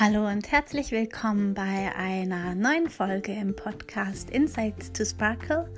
[0.00, 5.68] Hallo und herzlich willkommen bei einer neuen Folge im Podcast Insights to Sparkle.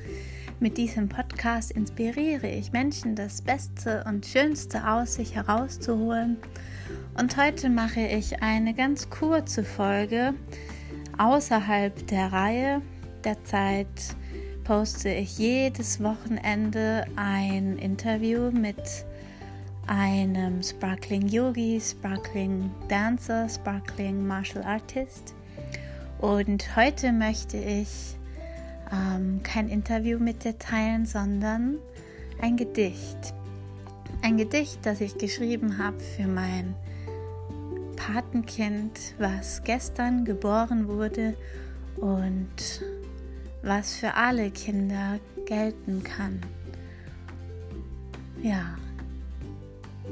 [0.59, 6.37] Mit diesem Podcast inspiriere ich Menschen, das Beste und Schönste aus sich herauszuholen.
[7.19, 10.35] Und heute mache ich eine ganz kurze Folge
[11.17, 12.83] außerhalb der Reihe.
[13.25, 13.87] Derzeit
[14.65, 19.07] poste ich jedes Wochenende ein Interview mit
[19.87, 25.35] einem Sparkling Yogi, Sparkling Dancer, Sparkling Martial Artist.
[26.19, 28.17] Und heute möchte ich
[28.93, 31.77] ähm, kein Interview mit dir teilen, sondern
[32.41, 33.35] ein Gedicht.
[34.23, 36.75] Ein Gedicht, das ich geschrieben habe für mein
[37.97, 41.35] Patenkind, was gestern geboren wurde
[41.97, 42.83] und
[43.63, 46.41] was für alle Kinder gelten kann.
[48.43, 48.77] Ja,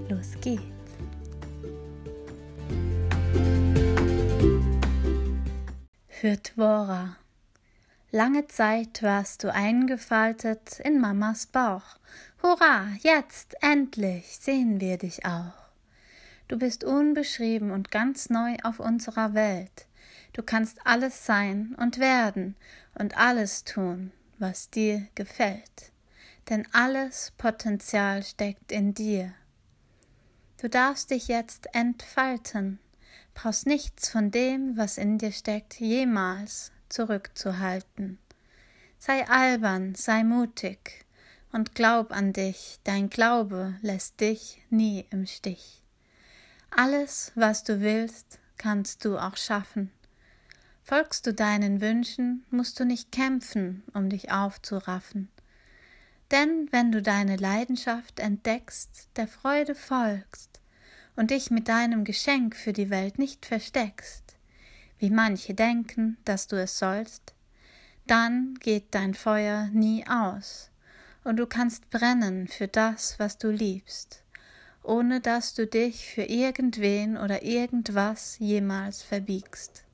[0.08, 0.62] Los geht's!
[6.08, 7.16] Für Dvora.
[8.10, 11.98] Lange Zeit warst du eingefaltet in Mamas Bauch.
[12.42, 15.68] Hurra, jetzt endlich sehen wir dich auch.
[16.48, 19.86] Du bist unbeschrieben und ganz neu auf unserer Welt.
[20.32, 22.56] Du kannst alles sein und werden
[22.98, 25.92] und alles tun, was dir gefällt.
[26.48, 29.34] Denn alles Potenzial steckt in dir.
[30.60, 32.80] Du darfst dich jetzt entfalten,
[33.32, 38.18] brauchst nichts von dem, was in dir steckt, jemals zurückzuhalten.
[38.98, 41.06] Sei albern, sei mutig
[41.52, 45.80] und glaub an dich, dein Glaube lässt dich nie im Stich.
[46.70, 49.92] Alles, was du willst, kannst du auch schaffen.
[50.82, 55.28] Folgst du deinen Wünschen, musst du nicht kämpfen, um dich aufzuraffen.
[56.30, 60.60] Denn wenn du deine Leidenschaft entdeckst, der Freude folgst
[61.16, 64.36] und dich mit deinem Geschenk für die Welt nicht versteckst,
[64.98, 67.34] wie manche denken, dass du es sollst,
[68.06, 70.70] dann geht dein Feuer nie aus,
[71.24, 74.22] und du kannst brennen für das, was du liebst,
[74.82, 79.84] ohne dass du dich für irgendwen oder irgendwas jemals verbiegst.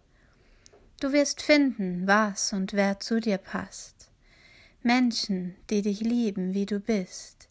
[1.01, 3.94] Du wirst finden, was und wer zu dir passt.
[4.85, 7.49] Menschen, die dich lieben, wie du bist,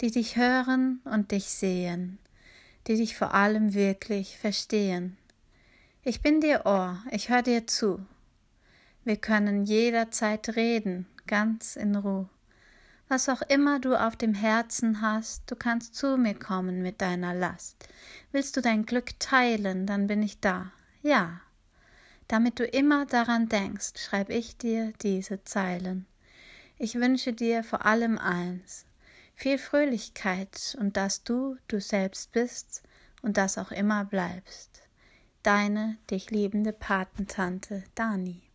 [0.00, 2.20] die dich hören und dich sehen,
[2.86, 5.16] die dich vor allem wirklich verstehen.
[6.04, 8.06] Ich bin dir Ohr, ich hör dir zu.
[9.02, 12.28] Wir können jederzeit reden, ganz in Ruhe.
[13.08, 17.34] Was auch immer du auf dem Herzen hast, du kannst zu mir kommen mit deiner
[17.34, 17.88] Last.
[18.30, 20.70] Willst du dein Glück teilen, dann bin ich da.
[21.02, 21.40] Ja.
[22.28, 26.06] Damit du immer daran denkst, schreib ich dir diese Zeilen.
[26.78, 28.84] Ich wünsche dir vor allem eins,
[29.34, 32.82] viel Fröhlichkeit und dass du du selbst bist
[33.22, 34.82] und das auch immer bleibst.
[35.42, 38.45] Deine dich liebende Patentante Dani.